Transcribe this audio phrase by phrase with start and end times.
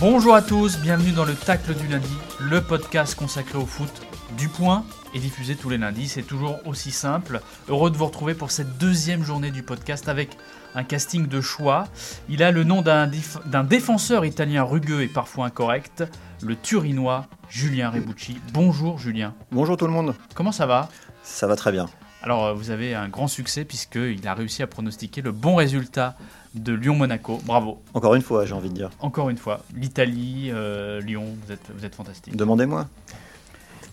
[0.00, 2.08] Bonjour à tous, bienvenue dans le Tacle du lundi,
[2.40, 3.90] le podcast consacré au foot
[4.38, 4.82] du point
[5.12, 6.08] et diffusé tous les lundis.
[6.08, 7.42] C'est toujours aussi simple.
[7.68, 10.38] Heureux de vous retrouver pour cette deuxième journée du podcast avec
[10.74, 11.84] un casting de choix.
[12.30, 16.04] Il a le nom d'un défenseur italien rugueux et parfois incorrect,
[16.42, 18.40] le Turinois Julien Rebucci.
[18.54, 19.34] Bonjour Julien.
[19.52, 20.88] Bonjour tout le monde, Comment ça va?
[21.22, 21.90] Ça va très bien.
[22.22, 26.16] Alors euh, vous avez un grand succès puisqu'il a réussi à pronostiquer le bon résultat
[26.54, 27.40] de Lyon-Monaco.
[27.44, 27.80] Bravo.
[27.94, 28.90] Encore une fois, j'ai envie de dire.
[29.00, 32.36] Encore une fois, l'Italie, euh, Lyon, vous êtes, vous êtes fantastique.
[32.36, 32.88] Demandez-moi.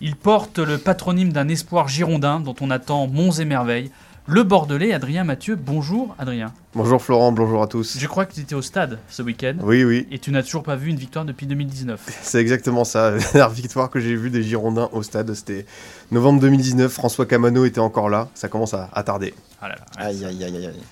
[0.00, 3.90] Il porte le patronyme d'un espoir girondin dont on attend monts et merveilles.
[4.30, 5.56] Le Bordelais, Adrien Mathieu.
[5.56, 6.52] Bonjour Adrien.
[6.74, 7.96] Bonjour Florent, bonjour à tous.
[7.98, 10.62] Je crois que tu étais au stade ce week-end Oui, oui, et tu n'as toujours
[10.62, 11.98] pas vu une victoire depuis 2019.
[12.22, 13.12] c'est exactement ça.
[13.12, 15.64] La dernière victoire que j'ai vue des Girondins au stade, c'était
[16.10, 16.92] novembre 2019.
[16.92, 18.28] François Camano était encore là.
[18.34, 19.32] Ça commence à, à tarder.
[19.62, 20.82] Ah là là, Aïe, aïe, aïe, aïe, aïe.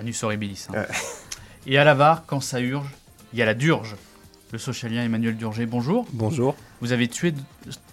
[0.00, 0.66] Anus horribilis.
[0.70, 0.78] hein.
[0.78, 0.86] Ouais.
[1.68, 2.88] Et à la VAR, quand ça urge,
[3.32, 3.94] il y a la Durge.
[4.52, 6.06] Le socialien Emmanuel Durger, bonjour.
[6.12, 6.54] Bonjour.
[6.80, 7.34] Vous avez tué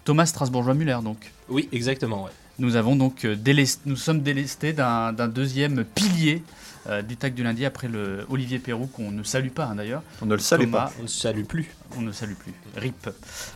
[0.06, 1.32] Thomas Strasbourgeois-Muller donc.
[1.50, 2.24] Oui, exactement.
[2.26, 2.32] Ouais.
[2.60, 6.44] Nous avons donc euh, délest- nous sommes délestés d'un deuxième pilier
[6.88, 10.04] euh, du TAC du lundi après le Olivier Perrou qu'on ne salue pas hein, d'ailleurs.
[10.22, 10.94] On ne le salue Thomas, pas.
[11.00, 11.72] On ne salue plus.
[11.98, 12.54] On ne salue plus.
[12.78, 13.10] RIP.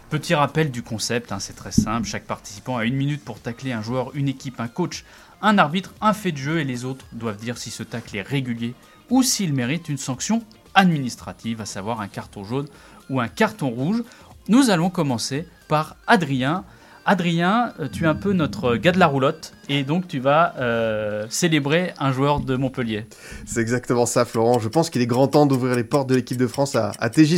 [0.09, 2.07] Petit rappel du concept, hein, c'est très simple.
[2.07, 5.05] Chaque participant a une minute pour tacler un joueur, une équipe, un coach,
[5.41, 8.21] un arbitre, un fait de jeu et les autres doivent dire si ce tacle est
[8.21, 8.73] régulier
[9.09, 10.43] ou s'il mérite une sanction
[10.73, 12.67] administrative, à savoir un carton jaune
[13.09, 14.03] ou un carton rouge.
[14.47, 16.63] Nous allons commencer par Adrien.
[17.05, 20.53] Adrien, euh, tu es un peu notre gars de la roulotte et donc tu vas
[20.59, 23.05] euh, célébrer un joueur de Montpellier.
[23.45, 24.59] C'est exactement ça, Florent.
[24.59, 27.09] Je pense qu'il est grand temps d'ouvrir les portes de l'équipe de France à, à
[27.09, 27.35] TJ.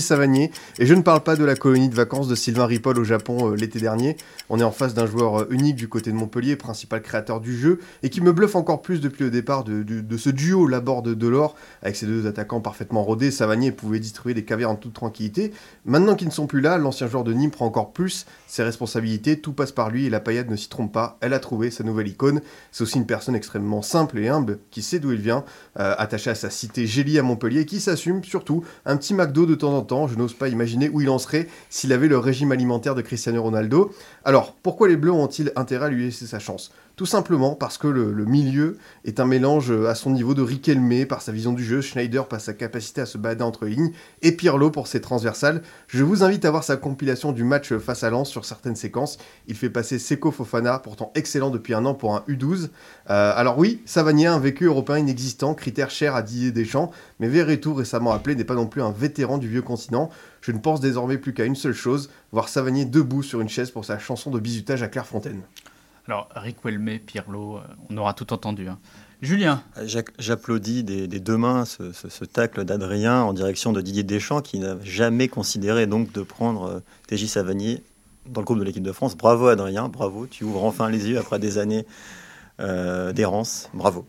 [0.79, 3.51] Et je ne parle pas de la colonie de vacances de Sylvain Ripoll au Japon
[3.51, 4.15] euh, l'été dernier.
[4.49, 7.79] On est en face d'un joueur unique du côté de Montpellier, principal créateur du jeu,
[8.03, 11.55] et qui me bluffe encore plus depuis le départ de, de- de ce duo Laborde-Delors,
[11.81, 13.31] avec ses deux attaquants parfaitement rodés.
[13.31, 15.51] Savanier pouvait distribuer des caviars en toute tranquillité.
[15.85, 19.39] Maintenant qu'ils ne sont plus là, l'ancien joueur de Nîmes prend encore plus ses responsabilités.
[19.57, 21.17] Passe par lui et la paillade ne s'y trompe pas.
[21.19, 22.39] Elle a trouvé sa nouvelle icône.
[22.71, 25.43] C'est aussi une personne extrêmement simple et humble qui sait d'où il vient,
[25.77, 29.55] euh, attaché à sa cité Gélie à Montpellier, qui s'assume surtout un petit McDo de
[29.55, 30.07] temps en temps.
[30.07, 33.43] Je n'ose pas imaginer où il en serait s'il avait le régime alimentaire de Cristiano
[33.43, 33.91] Ronaldo.
[34.23, 36.71] Alors, pourquoi les Bleus ont-ils intérêt à lui laisser sa chance?
[36.97, 41.05] Tout simplement parce que le, milieu est un mélange euh, à son niveau de Riquelme
[41.05, 43.91] par sa vision du jeu, Schneider par sa capacité à se balader entre lignes,
[44.23, 45.61] et Pirlo pour ses transversales.
[45.87, 49.19] Je vous invite à voir sa compilation du match face à Lens sur certaines séquences.
[49.45, 52.69] Il fait passer Seko Fofana, pourtant excellent depuis un an pour un U12.
[53.11, 57.27] Euh, alors oui, Savanier a un vécu européen inexistant, critère cher à Didier Deschamps, mais
[57.27, 60.09] Verretou, récemment appelé, n'est pas non plus un vétéran du vieux continent.
[60.41, 63.69] Je ne pense désormais plus qu'à une seule chose, voir Savanier debout sur une chaise
[63.69, 65.43] pour sa chanson de bisutage à Clairefontaine.
[66.07, 68.67] Alors, Riquelme, Pirlo, euh, on aura tout entendu.
[68.67, 68.79] hein.
[69.21, 74.59] Julien, J'ac- J'applaudis des, deux mains ce, tacle d'Adrien en direction de Didier Deschamps qui
[74.59, 77.83] n'a jamais considéré donc de prendre euh, TJ Savanier
[78.27, 79.17] dans le groupe de l'équipe de France.
[79.17, 80.27] Bravo Adrien, bravo.
[80.27, 81.85] Tu ouvres enfin les yeux après des années
[82.59, 83.69] euh, d'errance.
[83.73, 84.05] Bravo.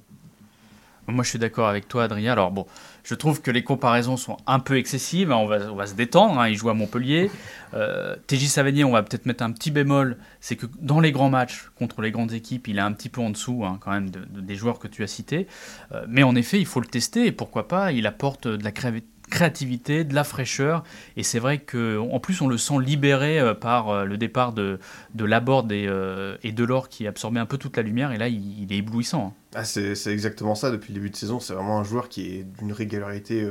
[1.11, 2.33] Moi, je suis d'accord avec toi, Adrien.
[2.33, 2.67] Alors, bon,
[3.03, 5.33] je trouve que les comparaisons sont un peu excessives.
[5.33, 5.37] hein.
[5.37, 6.39] On, va, on va se détendre.
[6.39, 6.49] hein.
[6.49, 7.31] Il joue à Montpellier.
[7.73, 10.19] Euh, TJ Savanier, on va peut-être mettre un petit bémol.
[10.41, 13.23] C'est que dans les grands matchs contre les grandes équipes, il est un petit peu
[13.23, 15.47] en dessous, hein, quand même, de- de- des joueurs que tu as cités.
[15.93, 17.25] Euh, mais en effet, il faut le tester.
[17.27, 20.85] Et pourquoi pas Il apporte de la cré- créativité, de la fraîcheur.
[21.17, 24.79] Et c'est vrai qu'en plus, on le sent libéré euh, par euh, le départ de,
[25.15, 28.13] de Laborde et, euh, et Delors qui absorbait un peu toute la lumière.
[28.13, 29.29] Et là, il, est éblouissant.
[29.29, 29.33] hein.
[29.55, 31.41] Ah, c'est exactement ça depuis le début de saison.
[31.41, 33.49] C'est vraiment un joueur qui est d'une régularité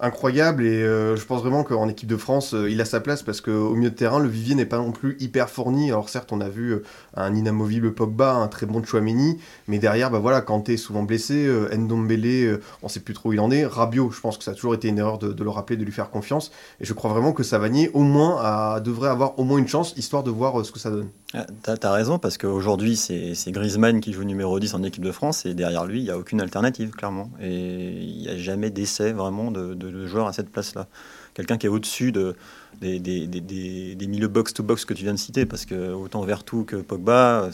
[0.00, 3.22] incroyable et euh, je pense vraiment qu'en équipe de France, euh, il a sa place
[3.22, 5.90] parce qu'au milieu de terrain, le vivier n'est pas non plus hyper fourni.
[5.90, 6.82] Alors certes, on a vu euh,
[7.16, 11.48] un inamovible Pogba, un très bon Chouameni, mais derrière, bah voilà, Kanté est souvent blessé,
[11.76, 13.66] Ndombele, on sait plus trop où il en est.
[13.66, 15.92] Rabiot, je pense que ça a toujours été une erreur de, le rappeler, de lui
[15.92, 16.52] faire confiance.
[16.80, 19.94] Et je crois vraiment que Savanier, au moins, a- devrait avoir au moins une chance,
[19.96, 21.08] histoire de voir ce que ça donne.
[21.34, 25.12] Ah, T'as as raison, parce qu'aujourd'hui, c'est Griezmann qui joue numéro 10 en équipe de
[25.12, 27.30] France, et derrière lui, il n'y a aucune alternative, clairement.
[27.42, 30.86] Et il n'y a jamais d'essai vraiment de, de joueur à cette place-là.
[31.34, 32.34] Quelqu'un qui est au-dessus de,
[32.80, 37.50] des, milieux box-to-box que tu viens de citer, parce que autant Vertu que Pogba,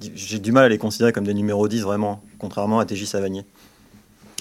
[0.00, 3.44] j'ai du mal à les considérer comme des numéros 10 vraiment, contrairement à TJ Savanier.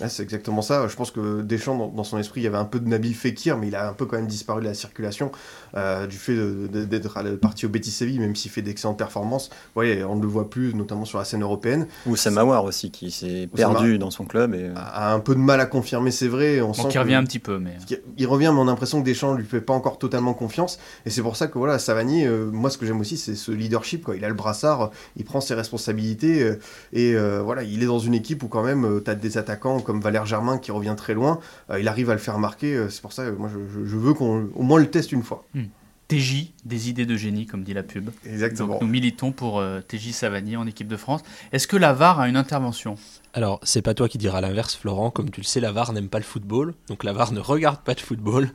[0.01, 0.87] Ah, c'est exactement ça.
[0.87, 3.57] Je pense que Deschamps, dans, son esprit, il y avait un peu de Nabil Fekir,
[3.57, 5.31] mais il a un peu quand même disparu de la circulation
[5.75, 9.51] euh, du fait d'être parti au Betis Séville, même s'il fait d'excellentes performances.
[9.75, 11.87] Ouais, on ne le voit plus, notamment sur la scène européenne.
[12.07, 14.55] Ou Samawar aussi, qui s'est perdu dans son club.
[14.55, 14.71] Et...
[14.75, 16.61] A un peu de mal à confirmer, c'est vrai.
[16.61, 17.59] On sent qu'il revient un petit peu.
[17.59, 17.77] mais
[18.17, 20.79] Il revient, mais on a l'impression que Deschamps ne lui fait pas encore totalement confiance.
[21.05, 23.51] Et c'est pour ça que voilà, Savani, euh, moi, ce que j'aime aussi, c'est ce
[23.51, 24.03] leadership.
[24.05, 24.15] Quoi.
[24.15, 26.41] Il a le brassard, il prend ses responsabilités.
[26.41, 26.59] Euh,
[26.93, 30.01] et voilà, il est dans une équipe où quand même, tu as des attaquants comme
[30.01, 31.39] Valère Germain qui revient très loin,
[31.69, 32.75] euh, il arrive à le faire marquer.
[32.75, 35.45] Euh, c'est pour ça que moi je, veux qu'on au moins le teste une fois.
[35.53, 35.65] Hmm.
[36.09, 38.09] TJ, des idées de génie, comme dit la pub.
[38.25, 38.77] Exactement.
[38.81, 41.21] nous militons pour euh, TJ Savanier en équipe de France.
[41.53, 42.95] Est-ce que la VAR a une intervention?
[43.33, 45.11] Alors, c'est pas toi qui diras l'inverse, Florent.
[45.11, 46.75] Comme tu le sais, la VAR n'aime pas le football.
[46.87, 48.49] Donc la VAR ne regarde pas de football.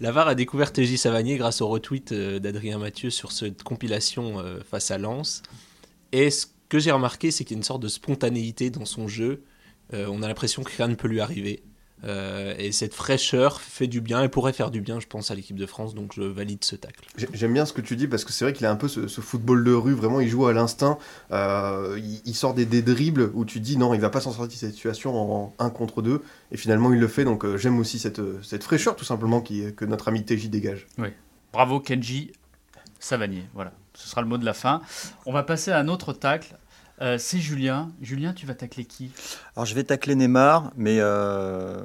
[0.00, 4.90] La VAR a découvert TJ Savanier grâce au retweet d'Adrien Mathieu sur cette compilation face
[4.90, 5.42] à Lens.
[6.12, 9.06] Et ce que j'ai remarqué, c'est qu'il y a une sorte de spontanéité dans son
[9.06, 9.36] jeu euh,
[9.92, 11.62] on a l'impression que rien ne peut lui arriver.
[12.04, 15.34] Euh, et cette fraîcheur fait du bien et pourrait faire du bien, je pense, à
[15.34, 15.94] l'équipe de France.
[15.94, 17.00] Donc je valide ce tacle.
[17.32, 19.06] J'aime bien ce que tu dis parce que c'est vrai qu'il a un peu ce,
[19.20, 19.94] football de rue.
[19.94, 20.98] Vraiment, il joue à l'instinct.
[21.32, 24.52] Euh, il, sort des, dribbles où tu dis non, il va pas s'en sortir de
[24.52, 26.22] cette situation en 1 contre 2.
[26.52, 27.24] Et finalement, il le fait.
[27.24, 30.86] Donc j'aime aussi cette, cette, fraîcheur, tout simplement, qui, que notre ami TJ dégage.
[30.98, 31.08] Oui.
[31.52, 32.32] Bravo Kenji
[32.98, 33.44] Savanier.
[33.54, 34.82] Voilà, ce sera le mot de la fin.
[35.24, 36.56] On va passer à un autre tacle
[37.02, 37.90] euh, c'est Julien.
[38.00, 39.10] Julien, tu vas tacler qui?
[39.54, 41.78] Alors, je vais tacler Neymar, mais euh,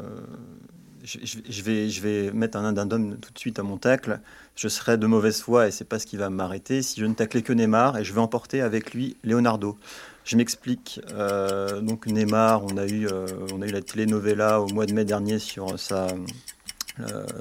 [1.03, 4.19] je, vais, je vais mettre un addendum tout de suite à mon tacle.
[4.55, 7.13] Je serai de mauvaise foi et c'est pas ce qui va m'arrêter si je ne
[7.13, 9.77] taclais que Neymar et je vais emporter avec lui Leonardo.
[10.23, 11.01] Je m'explique.
[11.11, 13.07] Euh, donc Neymar, on a eu,
[13.53, 16.07] on a eu la telenovela au mois de mai dernier sur sa,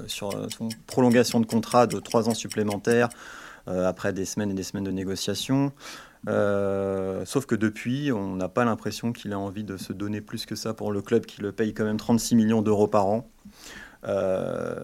[0.07, 3.11] sur son prolongation de contrat de trois ans supplémentaires
[3.67, 5.73] après des semaines et des semaines de négociations.
[6.29, 10.47] Euh, sauf que depuis, on n'a pas l'impression qu'il a envie de se donner plus
[10.47, 13.31] que ça pour le club qui le paye quand même 36 millions d'euros par an.
[14.07, 14.75] Euh,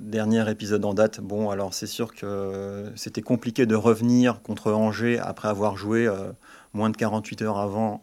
[0.00, 1.20] dernier épisode en date.
[1.20, 6.32] Bon, alors c'est sûr que c'était compliqué de revenir contre Angers après avoir joué euh,
[6.72, 8.02] moins de 48 heures avant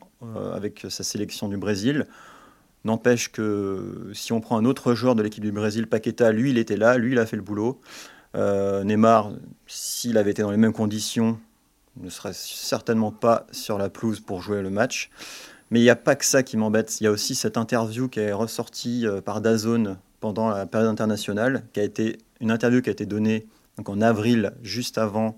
[0.54, 2.06] avec sa sélection du Brésil.
[2.84, 6.58] N'empêche que si on prend un autre joueur de l'équipe du Brésil, Paqueta, lui il
[6.58, 7.80] était là, lui il a fait le boulot.
[8.36, 9.32] Neymar,
[9.66, 11.40] s'il avait été dans les mêmes conditions,
[12.00, 15.10] ne serait certainement pas sur la pelouse pour jouer le match.
[15.72, 17.00] Mais il n'y a pas que ça qui m'embête.
[17.00, 20.90] Il y a aussi cette interview qui est ressortie euh, par Dazone pendant la période
[20.90, 23.48] internationale, qui a été une interview qui a été donnée
[23.86, 25.38] en avril, juste avant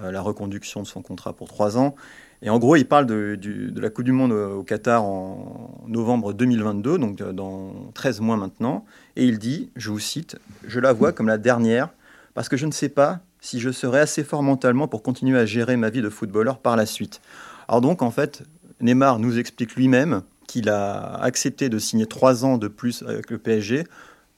[0.00, 1.94] euh, la reconduction de son contrat pour trois ans.
[2.40, 6.32] Et en gros, il parle de, de, la Coupe du Monde au Qatar en novembre
[6.32, 8.84] 2022, donc euh, dans 13 mois maintenant.
[9.16, 11.90] Et il dit, je vous cite, Je la vois comme la dernière,
[12.34, 15.44] parce que je ne sais pas si je serais assez fort mentalement pour continuer à
[15.44, 17.20] gérer ma vie de footballeur par la suite.
[17.68, 18.42] Alors donc, en fait,
[18.80, 23.36] Neymar nous explique lui-même qu'il a accepté de signer trois ans de plus avec le
[23.36, 23.84] PSG,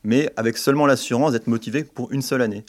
[0.03, 2.65] mais avec seulement l'assurance d'être motivé pour une seule année.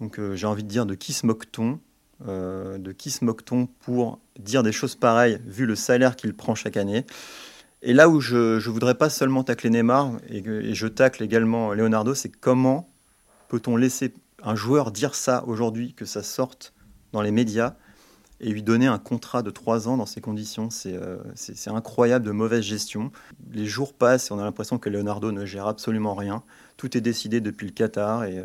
[0.00, 1.80] Donc euh, j'ai envie de dire de qui se moque-t-on
[2.28, 6.54] euh, De qui se moque-t-on pour dire des choses pareilles vu le salaire qu'il prend
[6.54, 7.04] chaque année?
[7.82, 11.74] Et là où je ne voudrais pas seulement tacler Neymar, et, et je tacle également
[11.74, 12.88] Leonardo, c'est comment
[13.48, 16.72] peut-on laisser un joueur dire ça aujourd'hui, que ça sorte
[17.12, 17.74] dans les médias,
[18.40, 22.30] et lui donner un contrat de trois ans dans ces conditions, euh, c'est incroyable de
[22.30, 23.12] mauvaise gestion.
[23.52, 26.42] Les jours passent et on a l'impression que Leonardo ne gère absolument rien.
[26.78, 28.42] Tout est décidé depuis le Qatar euh,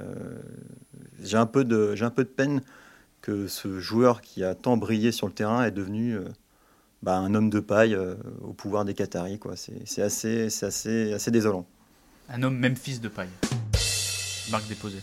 [1.24, 2.62] j'ai un, peu de, un peu de peine
[3.22, 6.25] que ce joueur qui a tant brillé sur le terrain est devenu euh,
[7.02, 7.98] bah, un homme de paille
[8.42, 9.40] au pouvoir des Qataris.
[9.86, 11.66] C'est assez, assez, assez désolant.
[12.30, 13.30] Un homme même fils de paille.
[14.52, 15.02] Marque déposée.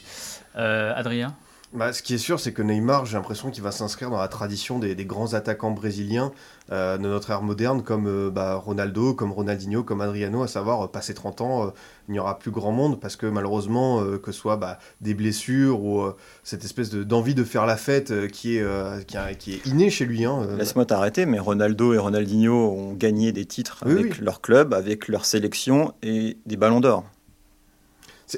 [0.57, 1.35] Euh, Adrien
[1.75, 4.29] bah, ce qui est sûr, c'est que Neymar, j'ai l'impression qu'il va s'inscrire dans la
[4.29, 6.31] tradition des, grands attaquants brésiliens
[6.71, 10.91] euh, de notre ère moderne, comme euh, bah, Ronaldo, comme Ronaldinho, comme Adriano, à savoir,
[10.91, 11.73] passer 30 ans,
[12.09, 15.83] il n'y aura plus grand monde, parce que malheureusement, que ce soit bah, des blessures
[15.83, 19.07] ou cette espèce d'envie de, faire la fête qui, est,
[19.39, 20.27] qui, est innée chez lui.
[20.27, 25.09] Hein, Laisse-moi t'arrêter, mais Ronaldo et Ronaldinho ont gagné des titres avec leur club, avec
[25.09, 27.07] leur sélection et des ballons d'or.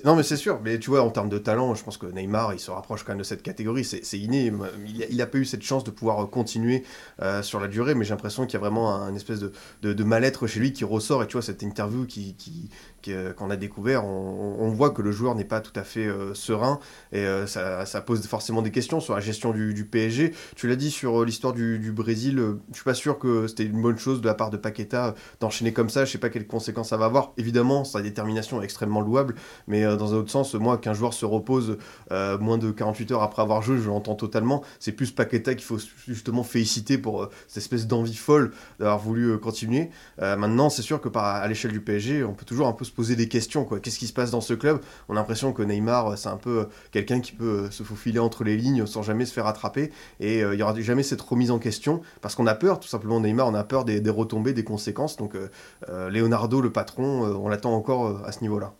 [0.05, 0.61] Non, mais c'est sûr.
[0.63, 3.13] Mais tu vois, en termes de talent, je pense que Neymar, il se rapproche quand
[3.13, 3.85] même de cette catégorie.
[3.85, 4.53] C'est inné.
[5.11, 6.85] Il n'a pas eu cette chance de pouvoir continuer
[7.23, 10.47] euh, sur la durée, mais j'ai l'impression qu'il y a vraiment un, espèce de, mal-être
[10.47, 11.23] chez lui qui ressort.
[11.23, 12.37] Et tu vois, cette interview qui,
[13.37, 16.81] qu'on a découvert, on, voit que le joueur n'est pas tout à fait euh, serein.
[17.13, 20.35] Et euh, ça, pose forcément des questions sur la gestion du, PSG.
[20.57, 22.43] Tu l'as dit sur l'histoire du, du, Brésil.
[22.71, 25.73] je suis pas sûr que c'était une bonne chose de la part de Paqueta d'enchaîner
[25.73, 26.05] comme ça.
[26.05, 27.33] Je sais pas quelles conséquences ça va avoir.
[27.37, 29.35] Évidemment, sa détermination est extrêmement louable.
[29.69, 31.79] Mais Mais euh, dans un autre sens, moi, qu'un joueur se repose
[32.11, 34.63] euh, moins de 48 heures après avoir joué, je l'entends totalement.
[34.81, 39.39] C'est plus Paqueta qu'il faut justement féliciter pour euh, cette espèce d'envie folle d'avoir voulu
[39.39, 39.91] continuer.
[40.19, 43.17] Maintenant, c'est sûr que à l'échelle du PSG, on peut toujours un peu se poser
[43.17, 43.65] des questions.
[43.65, 44.81] Qu'est-ce qui se passe dans ce club?
[45.09, 48.57] On a l'impression que Neymar, c'est un peu quelqu'un qui peut se faufiler entre les
[48.57, 49.93] lignes sans jamais se faire attraper.
[50.21, 53.21] Et il y aura jamais cette remise en question parce qu'on a peur, tout simplement,
[53.21, 55.17] Neymar, on a peur des, retombées, des conséquences.
[55.17, 55.37] Donc,
[55.89, 58.75] Leonardo, le patron, on l'attend encore à ce niveau-là.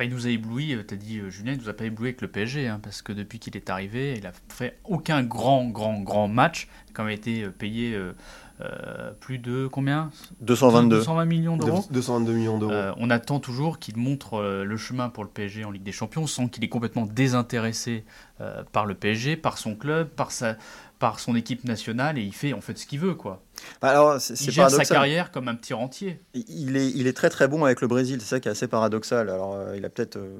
[0.00, 2.08] Enfin, il nous a ébloui, euh, t'as dit euh, Julien, il nous a pas ébloui
[2.08, 5.66] avec le PSG, hein, parce que depuis qu'il est arrivé, il a fait aucun grand,
[5.68, 6.68] grand, grand match.
[6.86, 8.14] Il a quand même été euh, payé euh,
[8.62, 10.10] euh, plus de combien?
[10.40, 10.96] 222.
[10.96, 11.84] 220 millions d'euros.
[11.90, 12.72] 222 millions d'euros.
[12.72, 15.92] Euh, on attend toujours qu'il montre euh, le chemin pour le PSG en Ligue des
[15.92, 18.04] Champions sans qu'il est complètement désintéressé
[18.40, 20.56] euh, par le PSG, par son club, par, sa,
[21.00, 23.42] par son équipe nationale et il fait en fait ce qu'il veut quoi.
[23.82, 26.20] Bah, Alors, c'est Il gère sa carrière comme un petit rentier.
[26.34, 28.68] Il est, il est très très bon avec le Brésil, c'est ça qui est assez
[28.68, 29.28] paradoxal.
[29.30, 30.16] Alors, euh, il a peut-être.
[30.16, 30.38] euh,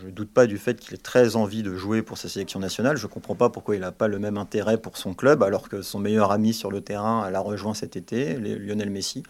[0.00, 2.60] je ne doute pas du fait qu'il ait très envie de jouer pour sa sélection
[2.60, 2.98] nationale.
[2.98, 5.68] Je ne comprends pas pourquoi il n'a pas le même intérêt pour son club, alors
[5.70, 9.22] que son meilleur ami sur le terrain l'a rejoint cet été, Lionel Messi.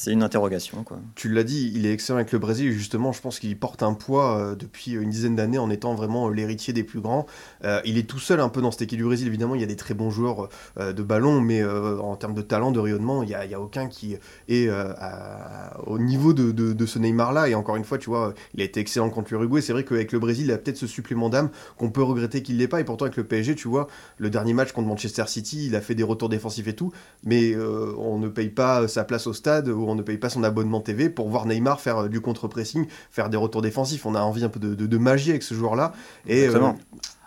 [0.00, 0.84] C'est une interrogation.
[0.84, 1.00] Quoi.
[1.16, 2.70] Tu l'as dit, il est excellent avec le Brésil.
[2.70, 6.28] Justement, je pense qu'il porte un poids euh, depuis une dizaine d'années en étant vraiment
[6.28, 7.26] euh, l'héritier des plus grands.
[7.64, 9.26] Euh, il est tout seul un peu dans cette équipe du Brésil.
[9.26, 12.70] Évidemment, il y a des très bons joueurs de ballon, mais en termes de talent,
[12.70, 14.16] de rayonnement, il n'y a, aucun qui
[14.48, 14.70] est
[15.84, 17.48] au niveau de, ce Neymar-là.
[17.48, 19.60] Et encore une fois, tu vois, il a été excellent contre l'Uruguay.
[19.60, 22.58] C'est vrai qu'avec le Brésil, il a peut-être ce supplément d'âme qu'on peut regretter qu'il
[22.58, 22.80] l'ait pas.
[22.80, 23.88] Et pourtant, avec le PSG, tu vois,
[24.18, 26.92] le dernier match contre Manchester City, il a fait des retours défensifs et tout,
[27.24, 30.42] mais on ne paye pas sa place au stade ou on ne paye pas son
[30.44, 34.06] abonnement TV pour voir Neymar faire euh, du contre-pressing, faire des retours défensifs.
[34.06, 35.92] On a envie un peu de, de- de magie avec ce joueur-là.
[36.26, 36.70] Et euh.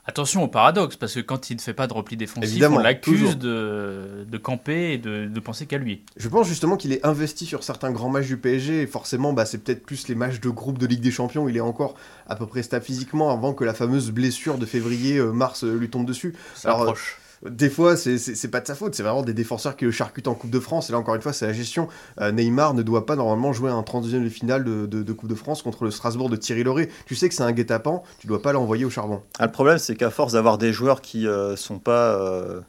[0.08, 2.80] Attention au paradoxe, parce que quand il ne fait pas de repli défensif, Évidemment, on
[2.80, 6.02] l'accuse de, de camper et de, de penser qu'à lui.
[6.18, 9.46] Je pense justement qu'il est investi sur certains grands matchs du PSG et forcément bah,
[9.46, 11.94] c'est peut-être plus les matchs de groupe de Ligue des Champions où il est encore
[12.28, 16.34] à peu près stable physiquement avant que la fameuse blessure de février-mars lui tombe dessus.
[16.56, 17.20] Ça Alors, approche.
[17.50, 20.36] Des fois c'est- pas de sa faute, c'est vraiment des défenseurs qui le charcutent en
[20.36, 21.88] Coupe de France et là encore une fois c'est la gestion.
[22.20, 25.30] Euh, Neymar ne doit pas normalement jouer un 32e de finale de, de- de Coupe
[25.30, 26.90] de France contre le Strasbourg de Thierry Lauré.
[27.08, 29.24] Tu sais que c'est un guet-apens, tu dois pas l'envoyer au charbon.
[29.40, 32.14] Ah, le problème, c'est qu'à force d'avoir des joueurs qui ne sont pas.
[32.22, 32.62] euh,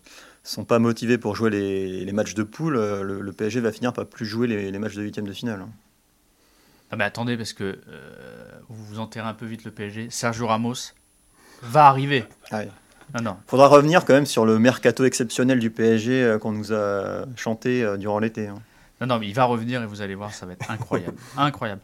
[0.45, 3.71] sont pas motivés pour jouer les, les matchs de poule, euh, le, le PSG va
[3.71, 5.61] finir par plus jouer les, les matchs de huitième de finale.
[5.61, 5.69] hein.
[6.91, 10.09] Ah mais attendez, parce que euh, vous vous enterrez un peu vite le PSG.
[10.11, 10.75] Sergio Ramos
[11.62, 12.25] va arriver.
[12.50, 12.69] Ah ouais.
[13.21, 13.37] Non.
[13.47, 17.83] Faudra revenir quand même sur le mercato exceptionnel du PSG euh, qu'on nous a chanté
[17.83, 18.49] euh, durant l'été.
[18.49, 18.57] hein.
[19.00, 21.16] Non, non, mais il va revenir et vous allez voir, ça va être incroyable.
[21.37, 21.81] incroyable.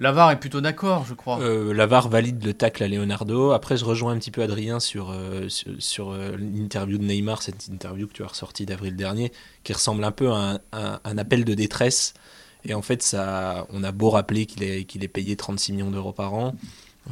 [0.00, 1.40] Lavar est plutôt d'accord, je crois.
[1.42, 3.50] Euh, Lavar valide le tacle à Leonardo.
[3.50, 7.42] Après, je rejoins un petit peu Adrien sur, euh, sur, sur, euh, l'interview de Neymar,
[7.42, 9.30] cette interview que tu as ressortie d'avril dernier,
[9.62, 12.14] qui ressemble un peu à un, appel de détresse.
[12.64, 15.90] Et en fait, ça, on a beau rappeler qu'il est, qu'il est payé 36 millions
[15.90, 16.54] d'euros par an.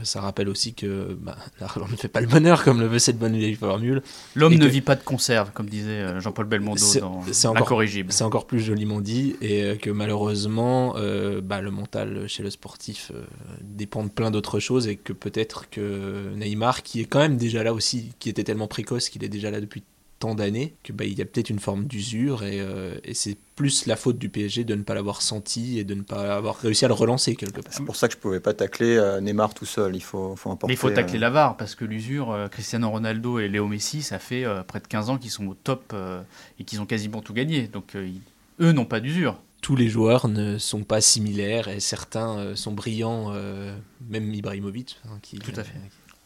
[0.05, 3.19] Ça rappelle aussi que bah, l'argent ne fait pas le bonheur, comme le veut cette
[3.19, 4.03] bonne vieille formule.
[4.35, 7.23] L'homme ne que- vit pas de conserve, comme disait euh, Jean-Paul Belmondo C'est- dans
[7.55, 8.13] Incorrigible.
[8.13, 12.51] C'est encore plus joliment dit et euh, que malheureusement, euh, bah, le mental chez le
[12.51, 13.23] sportif euh,
[13.63, 17.63] dépend de plein d'autres choses et que peut-être que Neymar, qui est quand même déjà
[17.63, 19.83] là aussi, qui était tellement précoce qu'il est déjà là depuis
[20.19, 23.37] tant d'années, que bah, il y a peut-être une forme d'usure et, euh, et c'est
[23.55, 26.57] plus la faute du PSG de ne pas l'avoir senti et de ne pas avoir
[26.57, 27.73] réussi à le relancer quelque part.
[27.73, 29.95] C'est pour ça que je pouvais pas tacler euh, Neymar tout seul.
[29.97, 30.71] Il faut, faut importer.
[30.71, 34.03] Mais il faut tacler euh, Lavar, parce que l'usure, euh, Cristiano Ronaldo et Léo Messi,
[34.03, 36.21] ça fait euh, près de 15 ans qu'ils sont au top euh,
[36.59, 37.69] et qu'ils ont quasiment tout gagné.
[37.69, 38.21] Donc euh, ils-
[38.65, 39.41] eux n'ont pas d'usure.
[39.61, 43.77] Tous les joueurs ne sont pas similaires et certains euh, sont brillants, euh,
[44.09, 44.99] même Ibrahimovic.
[45.07, 45.75] hein, qui, Tout à fait.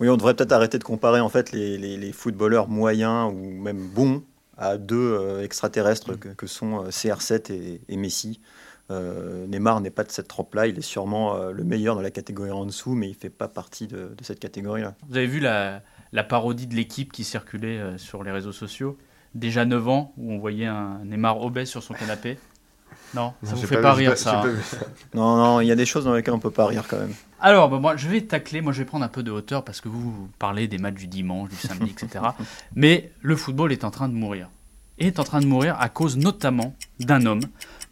[0.02, 4.24] Oui, on devrait peut-être arrêter de comparer en fait les, footballeurs moyens ou même bons
[4.58, 8.40] à deux euh, extraterrestres que, sont euh, CR7 et, Messi.
[8.90, 10.66] Euh, Neymar n'est pas de cette trempe-là.
[10.66, 13.86] Il est sûrement le meilleur dans la catégorie en dessous, mais il fait pas partie
[13.86, 14.96] de, cette catégorie-là.
[15.08, 15.82] Vous avez vu la,
[16.28, 18.98] parodie de l'équipe qui circulait sur les réseaux sociaux?
[19.36, 22.38] Déjà 9 ans, où on voyait un Neymar obèse sur son canapé.
[23.14, 24.38] Non, ça Non, vous fait pas rire pas- ça.
[24.38, 24.42] hein.
[24.42, 24.76] pas vu ça.
[25.14, 27.12] Non, non, il y a des choses dans lesquelles on peut pas rire quand même.
[27.40, 29.80] Alors, bah, moi, je vais tacler, moi, je vais prendre un peu de hauteur parce
[29.80, 32.24] que vous, vous parlez des matchs du dimanche, du samedi, etc.
[32.76, 34.48] Mais le football est en train de mourir.
[34.98, 37.40] Est en train de mourir à cause notamment d'un homme,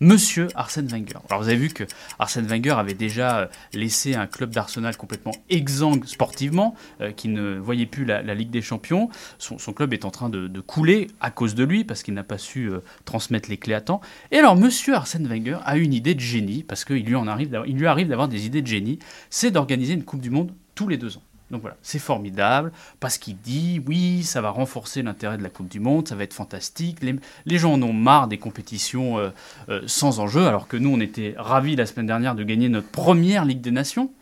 [0.03, 1.19] Monsieur Arsène Wenger.
[1.29, 1.85] Alors, vous avez vu que
[2.19, 7.59] Arsène Wenger avait déjà euh, laissé un club d'Arsenal complètement exsangue sportivement, euh, qui ne
[7.59, 9.11] voyait plus la, Ligue des Champions.
[9.39, 12.39] Son, club est en train de, couler à cause de lui parce qu'il n'a pas
[12.39, 14.01] su euh, transmettre les clés à temps.
[14.31, 18.09] Et alors, Monsieur Arsène Wenger a une idée de génie parce qu'il lui lui arrive
[18.09, 21.23] d'avoir des idées de génie c'est d'organiser une Coupe du Monde tous les deux ans.
[21.51, 25.69] Donc voilà, c'est formidable, parce qu'il dit, oui, ça va renforcer l'intérêt de la Coupe
[25.69, 26.99] du Monde, ça va être fantastique.
[27.03, 29.31] Les, gens en ont marre des compétitions euh,
[29.69, 32.89] euh, sans enjeu, alors que nous, on était ravis la semaine dernière de gagner notre
[32.89, 34.13] première Ligue des Nations.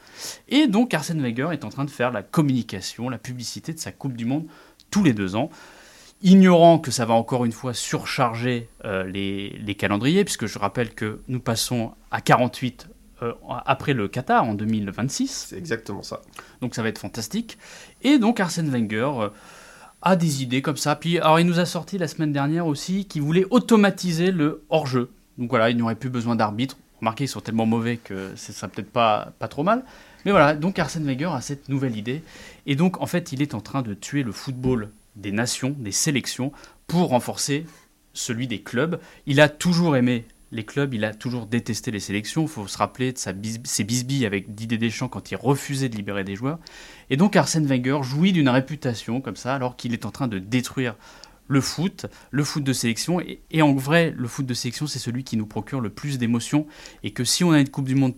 [0.49, 3.93] Et donc Arsène Wenger est en train de faire la communication, la publicité de sa
[3.93, 4.47] Coupe du Monde
[4.91, 5.51] tous les deux ans
[6.23, 11.21] ignorant que ça va encore une fois surcharger euh, les, calendriers, puisque je rappelle que
[11.29, 12.89] nous passons à 48
[13.23, 13.33] euh,
[13.67, 15.49] après le Qatar en 2026.
[15.49, 16.23] C'est exactement ça.
[16.61, 17.59] Donc ça va être fantastique.
[18.03, 19.29] Et donc Arsène Wenger euh,
[20.03, 20.97] a des idées comme ça.
[20.97, 25.11] Puis alors il nous a sorti la semaine dernière aussi qu'il voulait automatiser le hors-jeu.
[25.37, 26.77] Donc voilà, il n'y aurait plus besoin d'arbitre.
[27.01, 29.85] Remarquez, ils sont tellement mauvais que ce serait peut-être pas, pas trop mal.
[30.25, 32.23] Mais voilà, donc Arsène Wenger a cette nouvelle idée.
[32.67, 35.93] Et donc en fait, il est en train de tuer le football des nations, des
[35.93, 36.53] sélections,
[36.87, 37.67] pour renforcer
[38.13, 39.01] celui des clubs.
[39.27, 42.43] Il a toujours aimé les clubs, il a toujours détesté les sélections.
[42.43, 46.25] Il faut se rappeler de ses bisbilles avec Didier Deschamps quand il refusait de libérer
[46.25, 46.59] des joueurs.
[47.11, 50.38] Et donc Arsène Wenger jouit d'une réputation comme ça, alors qu'il est en train de
[50.38, 50.97] détruire
[51.49, 53.21] le foot, le foot de sélection.
[53.21, 56.67] Et, en vrai, le foot de sélection, c'est celui qui nous procure le plus d'émotions.
[57.02, 58.17] Et que si on a une Coupe du Monde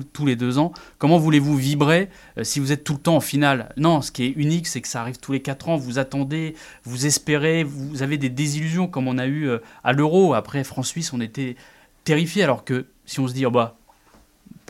[0.00, 2.08] tous les deux ans, comment voulez-vous vibrer
[2.38, 3.72] euh, si vous êtes tout le temps en finale?
[3.76, 5.76] Non, ce qui est unique, c'est que ça arrive tous les quatre ans.
[5.76, 10.34] Vous attendez, vous espérez, vous avez des désillusions comme on a eu euh, à l'Euro.
[10.34, 11.56] Après France-Suisse, on était
[12.04, 12.42] terrifiés.
[12.42, 13.76] Alors que si on se dit, oh bah,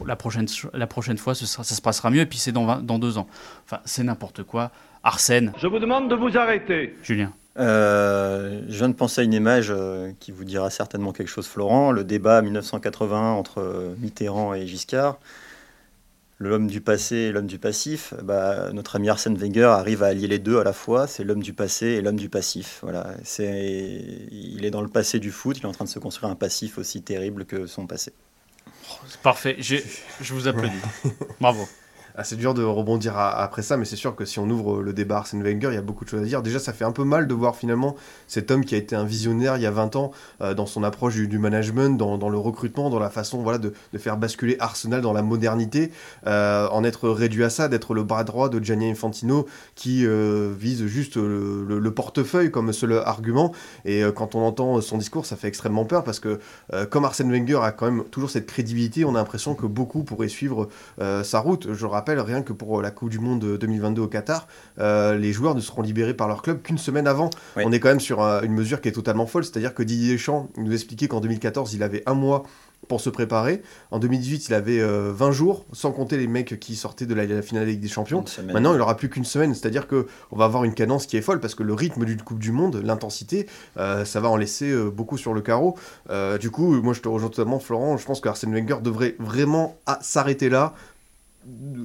[0.07, 2.81] la prochaine, la prochaine fois, ce sera, ça se passera mieux, et puis c'est dans,
[2.81, 3.29] dans deux ans.
[3.65, 4.71] Enfin, c'est n'importe quoi.
[5.05, 5.53] Arsène.
[5.59, 6.97] Je vous demande de vous arrêter.
[7.03, 7.33] Julien.
[7.59, 11.47] Euh, je viens de penser à une image euh, qui vous dira certainement quelque chose,
[11.47, 11.93] Florent.
[11.93, 15.19] Le débat 1980 entre euh, Mitterrand et Giscard,
[16.39, 18.15] l'homme du passé et l'homme du passif.
[18.23, 21.07] Bah, notre ami Arsène Wenger arrive à allier les deux à la fois.
[21.07, 22.79] C'est l'homme du passé et l'homme du passif.
[22.83, 23.15] Voilà.
[23.23, 25.59] C'est, il est dans le passé du foot.
[25.59, 28.13] Il est en train de se construire un passif aussi terrible que son passé.
[29.09, 29.57] C'est parfait.
[29.61, 30.81] Je vous applaudis.
[31.41, 31.67] Bravo.
[32.23, 35.19] C'est dur de rebondir après ça, mais c'est sûr que si on ouvre le débat
[35.19, 36.43] Arsène Wenger, il y a beaucoup de choses à dire.
[36.43, 39.05] Déjà, ça fait un peu mal de voir finalement cet homme qui a été un
[39.05, 40.11] visionnaire il y a 20 ans
[40.43, 44.19] euh, dans son approche du, management, dans, le recrutement, dans la façon voilà, de, faire
[44.19, 45.91] basculer Arsenal dans la modernité,
[46.27, 50.53] euh, en être réduit à ça, d'être le bras droit de Gianni Infantino qui euh,
[50.57, 53.53] vise juste le, portefeuille comme seul argument.
[53.85, 56.41] Et quand on entend son discours, ça fait extrêmement peur parce que
[56.91, 60.29] comme Arsène Wenger a quand même toujours cette crédibilité, on a l'impression que beaucoup pourraient
[60.29, 61.75] suivre sa route.
[61.75, 64.47] Je rappelle rien que pour la Coupe du Monde 2022 au Qatar,
[64.79, 67.31] euh, les joueurs ne seront libérés par leur club qu'une semaine avant.
[67.57, 70.13] On est quand même sur euh, une mesure qui est totalement folle, c'est-à-dire que Didier
[70.13, 72.45] Deschamps nous expliquait qu'en 2014, il avait un mois
[72.89, 73.63] pour se préparer.
[73.93, 77.41] En 2018, il avait 20 euh, jours, sans compter les mecs qui sortaient de la,
[77.41, 78.25] finale Ligue des Champions.
[78.53, 81.39] Maintenant, il n'aura plus qu'une semaine, c'est-à-dire qu'on va avoir une cadence qui est folle
[81.39, 85.33] parce que le rythme d'une Coupe du Monde, l'intensité, ça va en laisser beaucoup sur
[85.33, 85.79] le carreau.
[86.41, 87.97] du coup, moi, je te rejoins totalement, Florent.
[87.99, 90.75] Je pense que Arsène Wenger devrait vraiment s'arrêter là,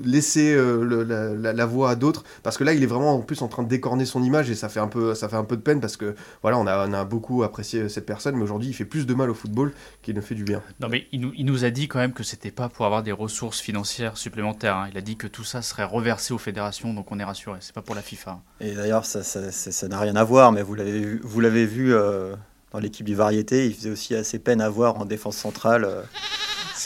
[0.03, 3.47] laisser euh, la, voix à d'autres parce que là il est vraiment en plus en
[3.47, 5.61] train de décorner son image et ça fait un peu ça fait un peu de
[5.61, 8.73] peine parce que voilà on a, on a beaucoup apprécié cette personne mais aujourd'hui il
[8.73, 10.61] fait plus de mal au football qu'il ne fait du bien.
[10.79, 13.03] Non mais il nous, il nous a dit quand même que c'était pas pour avoir
[13.03, 14.87] des ressources financières supplémentaires hein.
[14.91, 17.57] il a dit que tout ça serait reversé aux fédérations donc on est rassuré.
[17.61, 20.75] C'est pas pour la FIFA et d'ailleurs ça ça n'a rien à voir mais vous
[20.75, 22.35] l'avez vu, vous l'avez vu euh,
[22.71, 26.01] dans l'équipe du variété il faisait aussi assez peine à voir en défense centrale euh,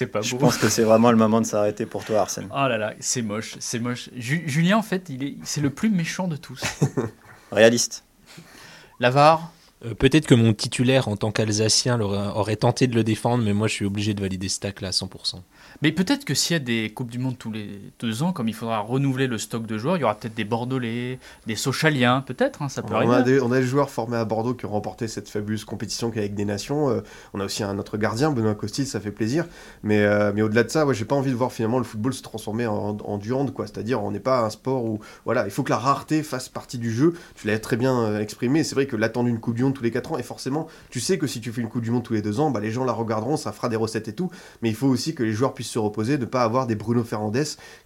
[0.02, 2.48] c'est pas Je pense que c'est vraiment le moment de s'arrêter pour toi, Arsène.
[2.50, 4.10] Oh là là, c'est moche, c'est moche.
[4.16, 6.64] Julien, en fait, il est, c'est le plus méchant de tous.
[7.52, 8.04] Réaliste.
[9.00, 9.52] L'avare
[9.86, 13.68] euh, Peut-être que mon titulaire en tant qu'Alsacien aurait tenté de le défendre, mais moi
[13.68, 15.42] je suis obligé de valider ce tac là à 100%.
[15.82, 18.48] Mais peut-être que s'il y a des Coupes du Monde tous les deux ans, comme
[18.48, 22.22] il faudra renouveler le stock de joueurs, il y aura peut-être des Bordelais, des Sochaliens,
[22.22, 23.14] peut-être, hein, ça peut on arriver.
[23.14, 26.12] A des, on a des joueurs formés à Bordeaux qui ont remporté cette fabuleuse compétition
[26.12, 26.90] qu'avec des nations.
[26.90, 27.02] Euh,
[27.34, 29.46] on a aussi un autre gardien, Benoît Costil, ça fait plaisir.
[29.84, 32.14] Mais, euh, mais au-delà de ça, ouais, j'ai pas envie de voir finalement le football
[32.14, 33.68] se transformer en, en du hand, quoi.
[33.68, 36.78] C'est-à-dire, on n'est pas un sport où, voilà, il faut que la rareté fasse partie
[36.78, 37.14] du jeu.
[37.36, 38.64] Tu l'as très bien euh, exprimé.
[38.64, 41.00] C'est vrai que l'attendre une Coupe du Monde tous les 4 ans, et forcément, tu
[41.00, 42.72] sais que si tu fais une Coupe du Monde tous les 2 ans, bah, les
[42.72, 44.30] gens la regarderont, ça fera des recettes et tout.
[44.62, 47.04] Mais il faut aussi que les joueurs puissent se reposer, de pas avoir des Bruno
[47.04, 47.32] Fernandes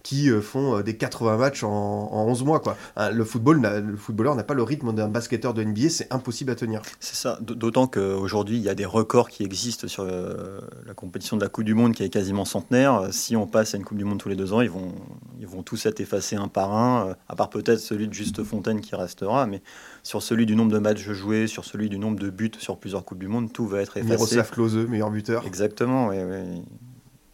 [0.02, 2.60] qui euh, font euh, des 80 matchs en, 11 mois.
[2.60, 2.76] Quoi.
[2.96, 6.50] Hein, le, football, le footballeur n'a pas le rythme d'un basketteur de NBA, c'est impossible
[6.50, 6.82] à tenir.
[7.00, 11.36] C'est ça, d'autant qu'aujourd'hui, il y a des records qui existent sur euh, la compétition
[11.36, 13.08] de la Coupe du Monde qui est quasiment centenaire.
[13.10, 14.92] Si on passe à une Coupe du Monde tous les deux ans, ils vont,
[15.38, 18.80] ils vont tous être effacés un par un, à part peut-être celui de Juste Fontaine
[18.80, 19.62] qui restera, mais
[20.02, 23.04] sur celui du nombre de matchs joués, sur celui du nombre de buts sur plusieurs
[23.04, 24.14] Coupes du Monde, tout va être effacé.
[24.14, 25.46] Miroslav Klose, meilleur buteur.
[25.46, 26.16] Exactement, oui.
[26.18, 26.62] oui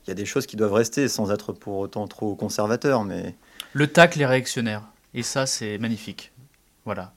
[0.06, 3.04] il y a des choses qui doivent rester sans être pour autant trop conservateur.
[3.04, 3.34] Mais...
[3.72, 4.82] Le tacle est réactionnaire.
[5.14, 6.32] Et ça, c'est magnifique.
[6.84, 7.12] Voilà.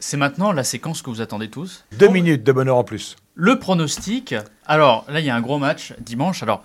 [0.00, 1.84] C'est maintenant la séquence que vous attendez tous.
[1.92, 3.16] Deux minutes de bonheur en plus.
[3.34, 4.34] Le pronostic.
[4.66, 6.42] Alors, là, il y a un gros match dimanche.
[6.42, 6.62] Alors,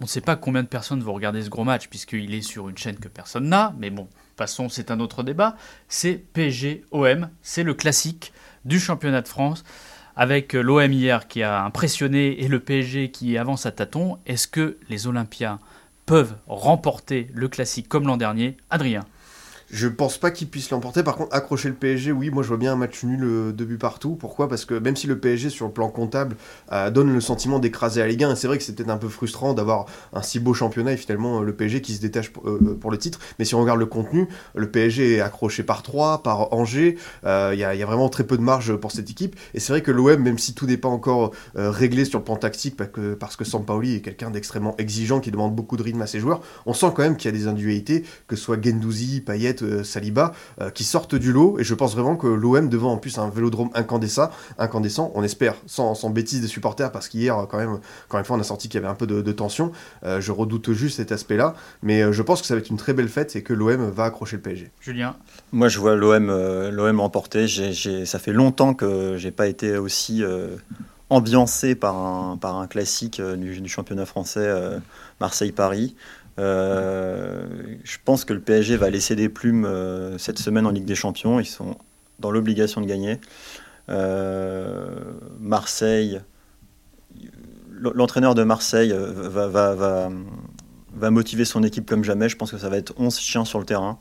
[0.00, 2.68] on ne sait pas combien de personnes vont regarder ce gros match, puisqu'il est sur
[2.68, 3.74] une chaîne que personne n'a.
[3.78, 5.56] Mais bon, passons, c'est un autre débat.
[5.88, 7.28] C'est PSG-OM.
[7.42, 8.32] C'est le classique
[8.64, 9.64] du championnat de France
[10.20, 14.46] avec euh, l'OM hier qui a impressionné et le PSG qui avance à tâtons, est-ce
[14.46, 15.58] que les Olympiens
[16.04, 18.58] peuvent remporter le classique comme l'an dernier?
[18.68, 19.06] Adrien.
[19.72, 21.04] Je pense pas qu'il puisse l'emporter.
[21.04, 23.64] Par contre, accrocher le PSG, oui, moi je vois bien un match nul euh, de
[23.64, 24.16] but partout.
[24.16, 24.48] Pourquoi?
[24.48, 26.36] Parce que même si le PSG, sur le plan comptable,
[26.72, 28.96] euh, donne le sentiment d'écraser la Ligue 1, et c'est vrai que c'est peut-être un
[28.96, 32.48] peu frustrant d'avoir un si beau championnat et finalement le PSG qui se détache pour,
[32.48, 33.20] euh, pour le titre.
[33.38, 36.96] Mais si on regarde le contenu, le PSG est accroché par 3, par Angers.
[37.24, 39.36] Il y, a, vraiment très peu de marge pour cette équipe.
[39.54, 42.36] Et c'est vrai que l'OM, même si tout n'est pas encore réglé sur le plan
[42.36, 46.02] tactique, parce que, parce que Sampaoli est quelqu'un d'extrêmement exigeant qui demande beaucoup de rythme
[46.02, 48.62] à ses joueurs, on sent quand même qu'il y a des individualités, que ce soit
[48.62, 51.58] Gendouzi, Payet, euh, Saliba, euh, qui sortent du lot.
[51.58, 55.56] Et je pense vraiment que l'OM, devant en plus un vélodrome incandescent, incandescent on espère,
[55.66, 58.68] sans, sans bêtises des supporters, parce qu'hier, quand même, quand une fois, on a senti
[58.68, 59.72] qu'il y avait un peu de, tension.
[60.04, 61.54] Euh, je redoute juste cet aspect-là.
[61.82, 64.04] Mais je pense que ça va être une très belle fête et que l'OM va
[64.04, 64.70] accrocher le PSG.
[64.80, 65.16] Julien?
[65.52, 66.26] Moi, je vois l'OM
[66.70, 67.46] l'OM remporter.
[67.48, 70.22] ça fait longtemps que j'ai pas été aussi
[71.08, 74.48] ambiancé par un, par un classique du, du championnat français
[75.20, 75.94] Marseille-Paris.
[76.40, 77.44] Euh,
[77.84, 80.94] je pense que le PSG va laisser des plumes euh, cette semaine en Ligue des
[80.94, 81.38] Champions.
[81.38, 81.76] Ils sont
[82.18, 83.20] dans l'obligation de gagner.
[83.90, 84.88] Euh,
[85.38, 86.20] Marseille,
[87.70, 89.48] l'entraîneur de Marseille va,
[90.94, 92.28] va, motiver son équipe comme jamais.
[92.28, 93.98] Je pense que ça va être 11 chiens sur le terrain.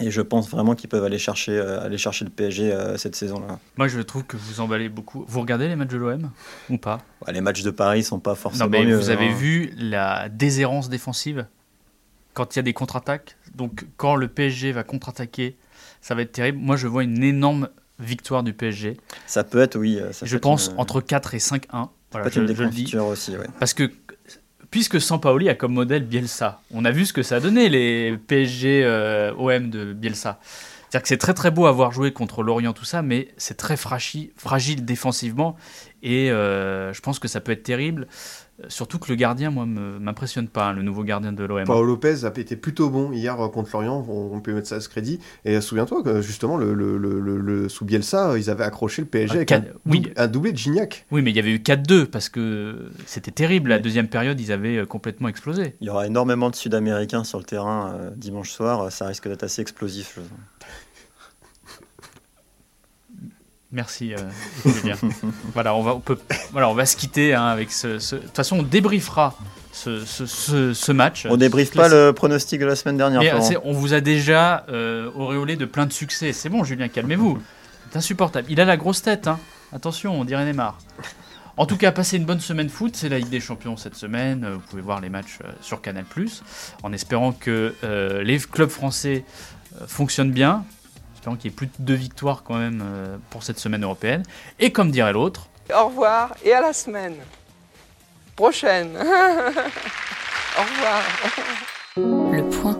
[0.00, 3.14] Et je pense vraiment qu'ils peuvent aller chercher, euh, aller chercher le PSG euh, cette
[3.14, 3.58] saison-là.
[3.76, 5.24] Moi, je trouve que vous emballez beaucoup.
[5.28, 6.30] Vous regardez les matchs de l'OM
[6.68, 6.98] ou pas?
[7.28, 8.64] Les matchs de Paris sont pas forcément.
[8.64, 9.34] Non, mais mieux, vous avez hein.
[9.34, 11.46] vu la déshérence défensive?
[12.32, 13.36] Quand il y a des contre-attaques.
[13.54, 15.56] Donc, quand le PSG va contre-attaquer,
[16.00, 16.58] ça va être terrible.
[16.58, 18.96] Moi, je vois une énorme victoire du PSG.
[19.26, 20.00] Ça peut être, oui.
[20.12, 20.80] Ça je pense une...
[20.80, 21.88] entre 4 et 5-1.
[22.12, 23.46] Voilà, peut-être une déconfiture aussi, ouais.
[23.58, 23.90] Parce que
[24.70, 28.16] puisque Sampaoli a comme modèle Bielsa, on a vu ce que ça a donné les
[28.26, 30.38] PSG euh, OM de Bielsa.
[30.90, 33.76] C'est-à-dire que c'est très très beau avoir joué contre l'Orient, tout ça, mais c'est très
[33.76, 35.56] fragile, fragile défensivement
[36.02, 38.08] et euh, je pense que ça peut être terrible.
[38.68, 41.64] Surtout que le gardien, moi, m'impressionne pas, hein, le nouveau gardien de l'OM.
[41.64, 44.80] Paolo Lopez a été plutôt bon hier euh, contre l'Orient, on, peut mettre ça à
[44.80, 45.18] ce crédit.
[45.44, 49.36] Et euh, souviens-toi que justement, le, le, le, sous Bielsa, ils avaient accroché le PSG
[49.36, 50.12] avec un, oui.
[50.16, 51.06] un, doublé de Gignac.
[51.10, 53.70] Oui, mais il y avait eu 4-2 parce que c'était terrible.
[53.70, 55.74] La deuxième période, ils avaient euh, complètement explosé.
[55.80, 58.90] Il y aura énormément de Sud-Américains sur le terrain dimanche soir.
[58.92, 60.16] Ça risque d'être assez explosif.
[60.16, 60.20] Je...
[63.72, 64.18] Merci, euh,
[64.64, 64.96] Julien.
[65.54, 66.18] voilà, on va, on peut,
[66.52, 69.36] voilà, on va se quitter hein, avec ce, De toute façon, on débriefera
[69.72, 71.26] ce, ce, ce match.
[71.30, 73.22] On débriefe pas le pronostic de la semaine dernière.
[73.22, 76.32] Mais, on vous a déjà euh, auréolé de plein de succès.
[76.32, 77.38] C'est bon, Julien, calmez-vous.
[77.90, 78.46] C'est insupportable.
[78.50, 79.28] Il a la grosse tête.
[79.28, 79.38] Hein.
[79.72, 80.78] Attention, on dirait Neymar.
[81.56, 82.96] En tout cas, passez une bonne semaine foot.
[82.96, 84.48] C'est la Ligue des Champions cette semaine.
[84.50, 86.06] Vous pouvez voir les matchs euh, sur Canal+,
[86.82, 89.24] en espérant que euh, les clubs français
[89.78, 90.64] euh, fonctionnent bien.
[91.20, 94.22] Espérons qu'il y ait plus de deux victoires quand même euh, pour cette semaine européenne.
[94.58, 95.48] Et comme dirait l'autre.
[95.70, 97.16] Au revoir et à la semaine
[98.36, 98.96] prochaine.
[98.96, 101.02] Au revoir.
[102.32, 102.79] Le point.